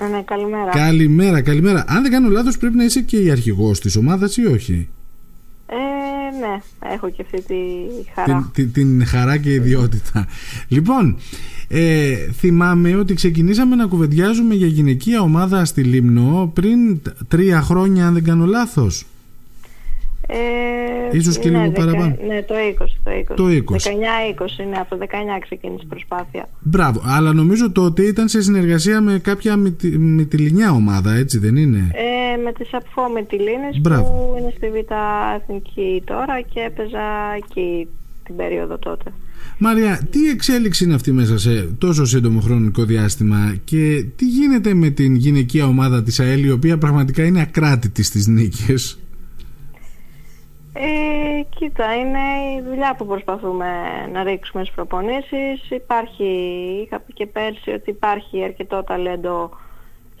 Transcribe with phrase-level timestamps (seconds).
[0.00, 0.70] Ναι, ναι, καλημέρα.
[0.70, 1.84] Καλημέρα, καλημέρα.
[1.88, 4.88] Αν δεν κάνω λάθος πρέπει να είσαι και η αρχηγός της ομάδας ή όχι;
[5.66, 5.76] Ε,
[6.38, 6.60] ναι,
[6.92, 7.54] έχω και αυτή τη
[8.14, 8.50] χαρά.
[8.54, 10.26] Την, την, την χαρά και ιδιότητα.
[10.68, 11.18] Λοιπόν,
[11.68, 18.14] ε, θυμάμαι ότι ξεκινήσαμε να κουβεντιάζουμε για γυναικεία ομάδα στη Λίμνο πριν τρία χρόνια αν
[18.14, 19.06] δεν κάνω λάθος.
[20.26, 22.16] Ε, Ίσως και ναι, λίγο δεκα- παραπάνω.
[22.26, 22.86] Ναι, το 20.
[23.02, 23.34] Το 20.
[23.36, 23.76] Το 20.
[23.76, 26.48] 19-20, ναι, από το 19 ξεκίνησε η προσπάθεια.
[26.60, 31.90] Μπράβο, αλλά νομίζω τότε ήταν σε συνεργασία με κάποια μυτι- μυτιλινιά ομάδα, έτσι δεν είναι;
[32.32, 34.02] Ε, με τις απφόμετιλίνες Μπράβο.
[34.02, 34.92] που είναι στη Β'
[35.40, 37.04] Εθνική τώρα και έπαιζα
[37.36, 37.88] εκεί
[38.24, 39.12] την περίοδο τότε.
[39.58, 44.90] Μαρία, τι εξέλιξη είναι αυτή μέσα σε τόσο σύντομο χρονικό διάστημα και τι γίνεται με
[44.90, 48.98] την γυναικεία ομάδα της ΑΕΛ η οποία πραγματικά είναι ακράτητη στις νίκες;
[50.72, 50.82] Ε,
[51.48, 52.18] κοίτα, είναι
[52.56, 53.66] η δουλειά που προσπαθούμε
[54.12, 55.70] να ρίξουμε στις προπονήσεις.
[55.70, 56.24] Υπάρχει,
[56.84, 59.50] είχα πει και πέρσι ότι υπάρχει αρκετό ταλέντο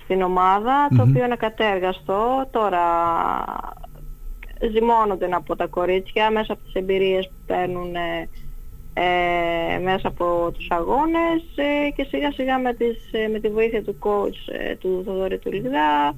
[0.02, 2.48] στην ομάδα, το οποίο είναι κατέργαστο.
[2.50, 2.84] Τώρα
[4.72, 8.28] ζυμώνονται να πω τα κορίτσια μέσα από τις εμπειρίες που παίρνουν ε,
[8.94, 13.82] ε, μέσα από τους αγώνες ε, και σιγά σιγά με, τις, ε, με τη βοήθεια
[13.82, 16.14] του coach ε, του Θοδωρή του Λιγδά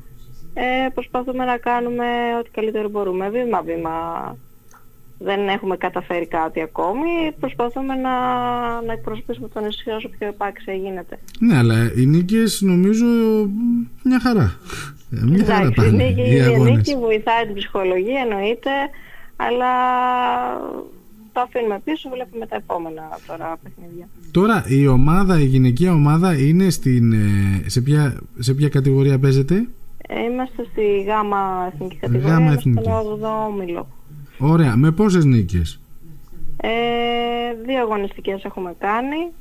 [0.54, 2.06] ε, προσπαθούμε να κάνουμε
[2.38, 4.36] ό,τι καλύτερο μπορούμε βήμα βήμα
[5.24, 7.08] δεν έχουμε καταφέρει κάτι ακόμη
[7.40, 8.10] προσπαθούμε να,
[8.86, 13.04] να εκπροσωπήσουμε τον νησί όσο πιο επάξια γίνεται Ναι, αλλά οι νίκες νομίζω
[14.02, 14.56] μια χαρά.
[15.12, 16.74] Ε, Μια χαρά Εντάξει, η πάνε νίκη, οι η αγώνες.
[16.76, 18.70] νίκη βοηθάει την ψυχολογία εννοείται
[19.36, 19.66] αλλά
[21.32, 26.70] το αφήνουμε πίσω βλέπουμε τα επόμενα τώρα παιχνίδια Τώρα η ομάδα, η γυναικεία ομάδα είναι
[26.70, 29.68] στην, ε, σε, ποια, σε ποια κατηγορία παίζεται;
[30.08, 32.88] Ε, Είμαστε στη γάμα εθνική κατηγορία, Γάμα είμαστε εθνική.
[32.88, 33.88] στον 8ο όμιλο.
[34.44, 35.80] Ωραία, με πόσες νίκες;
[36.56, 36.68] Ε,
[37.66, 39.32] δύο αγωνιστικές έχουμε κάνει,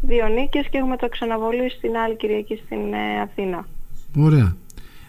[0.00, 3.66] δύο νίκες και έχουμε το ξαναβολή στην άλλη Κυριακή στην ε, Αθήνα.
[4.16, 4.56] Ωραία.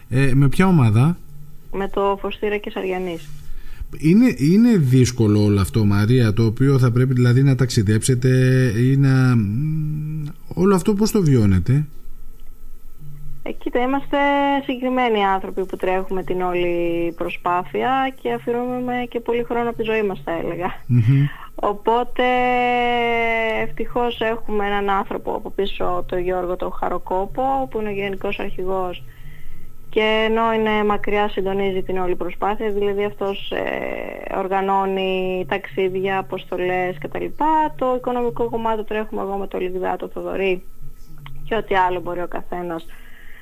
[0.08, 1.18] Ε, με ποια ομάδα;
[1.72, 3.28] Με το Φωστήρα και Σαριανής.
[3.98, 8.28] Είναι, είναι δύσκολο όλο αυτό Μαρία το οποίο θα πρέπει δηλαδή να ταξιδέψετε
[8.76, 9.36] ή να...
[9.36, 10.24] μ,
[10.54, 11.86] Όλο αυτό πώς το βιώνετε;
[13.48, 14.16] Ε, κοίτα, είμαστε
[14.64, 20.02] συγκεκριμένοι άνθρωποι που τρέχουμε την όλη προσπάθεια και αφιερώνουμε και πολύ χρόνο από τη ζωή
[20.02, 20.74] μας θα έλεγα.
[20.86, 21.26] Μμμ.
[21.54, 22.24] Οπότε
[23.62, 29.02] ευτυχώς έχουμε έναν άνθρωπο από πίσω, τον Γιώργο τον Χαροκόπο, που είναι ο Γενικός Αρχηγός
[29.90, 37.24] και ενώ είναι μακριά συντονίζει την όλη προσπάθεια, δηλαδή αυτός ε, οργανώνει ταξίδια, αποστολές κτλ.
[37.76, 40.62] Το οικονομικό κομμάτι το τρέχουμε εγώ με το Λιγδά, το Θοδωρή
[41.44, 42.86] και ό,τι άλλο μπορεί ο καθένας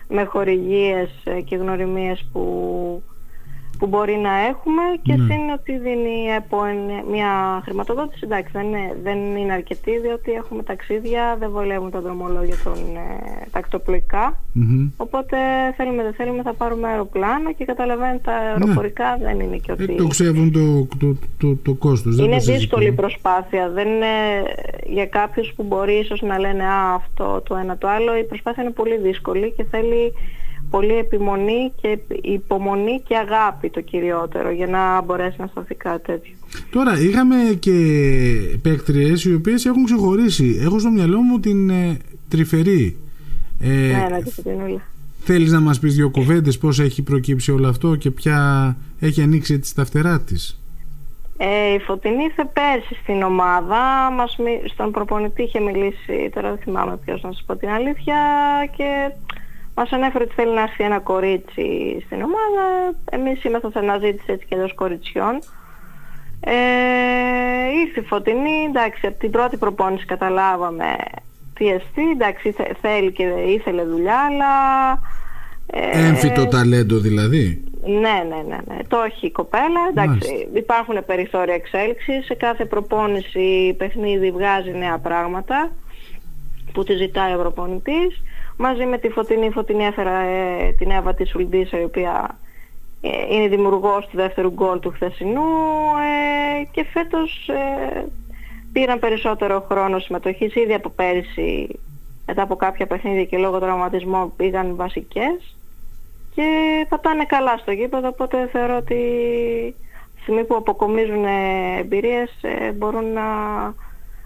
[0.08, 3.02] με χορηγίες ε, και γνωριμίες που,
[3.78, 5.24] που μπορεί να έχουμε και Ναι.
[5.34, 8.20] συν ότι δίνει η ΕΠΟ εν- μια χρηματοδότηση.
[8.24, 13.46] Εντάξει, δεν είναι, δεν είναι αρκετή διότι έχουμε ταξίδια, δεν βολεύουν τα δρομολόγια των ε,
[13.50, 14.38] τακτοπλοϊκά.
[14.52, 14.88] Μμμ.
[14.96, 15.36] Οπότε
[15.76, 19.84] θέλουμε δεν θέλουμε θα πάρουμε αεροπλάνο και καταλαβαίνετε τα αεροπορικά δεν είναι και ότι...
[19.86, 19.92] Ναι.
[19.92, 22.16] Εκτοξεύουν το, το, το, το κόστος.
[22.16, 22.58] δεν Είναι το συζητώ.
[22.60, 23.70] δύσκολη η προσπάθεια.
[23.70, 24.06] Δεν είναι
[24.86, 28.16] για κάποιους που μπορεί ίσως να λένε «Α, αυτό το ένα το άλλο».
[28.18, 30.12] Η προσπάθεια είναι πολύ δύσκολη και θέλει
[30.74, 36.34] πολύ επιμονή και υπομονή και αγάπη το κυριότερο για να μπορέσει να σταθεί κάτι τέτοιο.
[36.70, 37.72] Τώρα είχαμε και
[38.62, 40.58] παίκτριες οι οποίες έχουν ξεχωρίσει.
[40.62, 41.96] Έχω στο μυαλό μου την ε,
[42.28, 42.96] Τρυφερή.
[43.60, 44.82] Ε, ναι, ναι, και την όλα.
[45.18, 48.38] Θέλεις να μας πεις δύο κουβέντες πώς έχει προκύψει όλο αυτό και ποια
[49.00, 50.60] έχει ανοίξει έτσι τα φτερά της;
[51.36, 56.58] Ε, η Φωτεινή ήρθε πέρσι στην ομάδα, μας, μι- στον προπονητή είχε μιλήσει, τώρα δεν
[56.58, 58.16] θυμάμαι ποιος να σας πω την αλήθεια
[58.76, 59.10] και
[59.74, 62.94] μας ανέφερε ότι θέλει να έρθει ένα κορίτσι στην ομάδα.
[63.10, 65.38] Εμείς είμαστε σε αναζήτηση έτσι και εντός κοριτσιών.
[66.40, 66.52] Ε,
[67.86, 70.94] ήρθε η Φωτεινή, εντάξει, από την πρώτη προπόνηση καταλάβαμε
[71.54, 74.52] τι εστί, εντάξει, θε- θέλει και ήθελε δουλειά, αλλά...
[75.66, 77.64] ε, Έμφυτο ταλέντο δηλαδή.
[77.86, 78.76] ναι, ναι, ναι, ναι.
[78.88, 79.80] Το έχει η κοπέλα.
[79.90, 80.58] Εντάξει, Μάλιστα.
[80.58, 82.24] υπάρχουν περιθώρια εξέλιξης.
[82.24, 85.70] Σε κάθε προπόνηση παιχνίδι βγάζει νέα πράγματα
[86.72, 88.22] που τη ζητάει ο προπονητής.
[88.56, 92.38] Μαζί με τη Φωτεινή, η Φωτεινή έφερα ε, την Εύα τη Σουλντίσα, η οποία
[93.00, 95.42] ε, είναι δημιουργός του δεύτερου γκολ του χθεσινού
[96.60, 98.04] ε, και φέτος ε,
[98.72, 101.78] πήραν περισσότερο χρόνο συμμετοχής ήδη από πέρυσι
[102.26, 105.56] μετά από κάποια παιχνίδια και λόγω τραυματισμών πήγαν βασικές
[106.34, 106.46] και
[106.88, 108.94] πατάνε καλά στο γήπεδο οπότε θεωρώ ότι
[110.14, 113.24] τη στιγμή που αποκομίζουν ε, εμπειρίες ε, μπορούν να,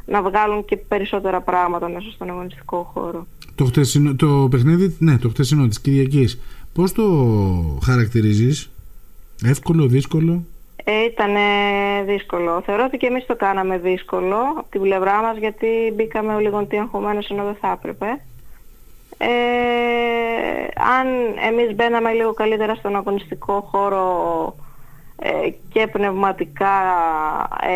[0.04, 3.26] να βγάλουν και περισσότερα πράγματα μέσα στον αγωνιστικό χώρο.
[3.58, 6.40] Το, χτεσινό, το παιχνίδι, ναι, το χτεσινό της Κυριακής,
[6.75, 7.05] πώς το
[7.84, 8.70] χαρακτηρίζεις,
[9.44, 10.44] εύκολο, δύσκολο;
[10.84, 11.31] Ε, ήταν
[12.06, 12.62] δύσκολο.
[12.64, 16.64] Θεωρώ ότι και εμείς το κάναμε δύσκολο από την πλευρά μας γιατί μπήκαμε ο λίγο
[16.64, 18.06] τι αγχωμένος ενώ δεν θα έπρεπε.
[19.19, 19.28] Ε,
[20.99, 21.06] αν
[21.49, 24.06] εμείς μπαίναμε λίγο καλύτερα στον αγωνιστικό χώρο
[25.19, 25.31] ε,
[25.72, 26.76] και πνευματικά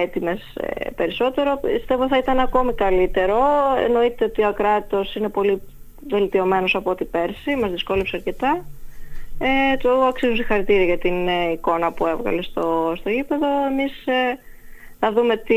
[0.02, 3.38] έτοιμες ε, περισσότερο, πιστεύω θα ήταν ακόμη καλύτερο.
[3.86, 5.62] Εννοείται ότι ο Ακράτος είναι πολύ
[6.10, 8.64] βελτιωμένος από ό,τι πέρσι, μας δυσκόλεψε αρκετά.
[9.38, 13.46] Ε, το αξίζουν συγχαρητήρια για την ε, εικόνα που έβγαλε στο, στο γήπεδο.
[13.70, 14.38] Εμείς ε,
[14.98, 15.54] θα δούμε τι,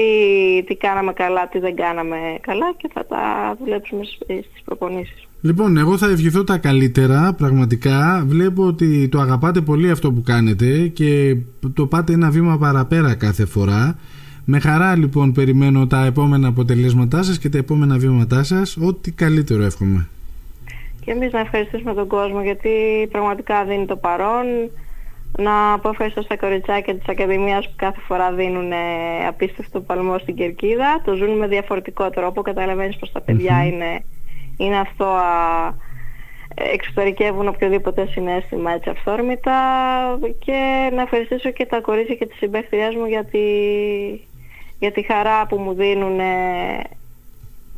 [0.66, 5.28] τι κάναμε καλά, τι δεν κάναμε καλά και θα τα δουλέψουμε στις προπονήσεις.
[5.42, 8.24] Λοιπόν, εγώ θα ευχηθώ τα καλύτερα, πραγματικά.
[8.28, 11.38] Βλέπω ότι το αγαπάτε πολύ αυτό που κάνετε και
[11.74, 13.98] το πάτε ένα βήμα παραπέρα κάθε φορά.
[14.46, 18.78] Με χαρά λοιπόν περιμένω τα επόμενα αποτελέσματά σας και τα επόμενα βήματά σας.
[18.78, 20.08] Ό,τι καλύτερο εύχομαι.
[21.06, 24.46] Και εμείς να ευχαριστήσουμε τον κόσμο γιατί πραγματικά δίνει το παρόν.
[25.38, 30.36] Να πω ευχαριστώ στα κοριτσάκια της Ακαδημίας που κάθε φορά δίνουν ε, απίστευτο παλμό στην
[30.36, 31.02] Κερκίδα.
[31.06, 32.42] Το ζουν με διαφορετικό τρόπο.
[32.42, 34.04] Καταλαβαίνεις πως τα παιδιά είναι,
[34.58, 35.06] είναι αυτό
[36.56, 39.54] εξωτερικεύουν οποιοδήποτε συνέστημα έτσι αυθόρμητα
[40.40, 43.40] και να ευχαριστήσω και τα κορίτσια και τις συμπαίχτριές μου για τη,
[44.80, 46.20] για τη χαρά που μου δίνουν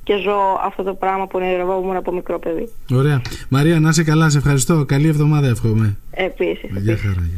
[0.08, 2.70] και ζω αυτό το πράγμα που ονειρευόμουν από μικρό παιδί.
[2.92, 3.22] Ωραία.
[3.50, 4.30] Μαρία, να είσαι καλά.
[4.30, 4.86] Σε ευχαριστώ.
[4.86, 5.98] Καλή εβδομάδα εύχομαι.
[6.12, 6.70] Επίσης.
[6.82, 7.30] Γεια χαρά.